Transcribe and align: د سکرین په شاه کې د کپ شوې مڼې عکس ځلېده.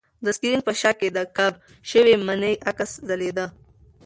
د 0.23 0.25
سکرین 0.35 0.61
په 0.67 0.73
شاه 0.81 0.95
کې 0.99 1.09
د 1.11 1.19
کپ 1.37 1.53
شوې 1.89 2.15
مڼې 2.27 2.53
عکس 2.69 2.91
ځلېده. 3.07 3.45